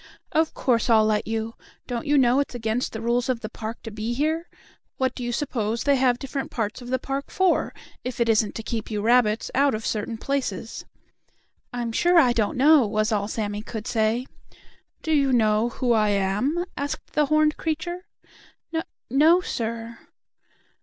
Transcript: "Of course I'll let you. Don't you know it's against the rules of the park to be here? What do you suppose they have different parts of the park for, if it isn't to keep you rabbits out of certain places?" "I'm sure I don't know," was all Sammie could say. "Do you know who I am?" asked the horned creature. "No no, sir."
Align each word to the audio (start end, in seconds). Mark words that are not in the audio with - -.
"Of 0.31 0.55
course 0.55 0.89
I'll 0.89 1.05
let 1.05 1.27
you. 1.27 1.53
Don't 1.85 2.07
you 2.07 2.17
know 2.17 2.39
it's 2.39 2.55
against 2.55 2.91
the 2.91 3.01
rules 3.03 3.29
of 3.29 3.41
the 3.41 3.49
park 3.49 3.83
to 3.83 3.91
be 3.91 4.15
here? 4.15 4.49
What 4.97 5.13
do 5.13 5.23
you 5.23 5.31
suppose 5.31 5.83
they 5.83 5.95
have 5.95 6.17
different 6.17 6.49
parts 6.49 6.81
of 6.81 6.87
the 6.87 6.97
park 6.97 7.29
for, 7.29 7.71
if 8.03 8.19
it 8.19 8.27
isn't 8.27 8.55
to 8.55 8.63
keep 8.63 8.89
you 8.89 9.03
rabbits 9.03 9.51
out 9.53 9.75
of 9.75 9.85
certain 9.85 10.17
places?" 10.17 10.85
"I'm 11.71 11.91
sure 11.91 12.17
I 12.17 12.33
don't 12.33 12.57
know," 12.57 12.87
was 12.87 13.11
all 13.11 13.27
Sammie 13.27 13.61
could 13.61 13.85
say. 13.85 14.25
"Do 15.03 15.11
you 15.11 15.31
know 15.31 15.69
who 15.69 15.91
I 15.91 16.09
am?" 16.09 16.65
asked 16.75 17.13
the 17.13 17.27
horned 17.27 17.57
creature. 17.57 18.07
"No 18.71 18.81
no, 19.11 19.39
sir." 19.39 19.99